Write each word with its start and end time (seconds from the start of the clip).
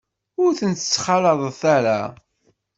Ur 0.43 0.51
tent-ttxalaḍet 0.59 1.61
ara. 1.75 1.99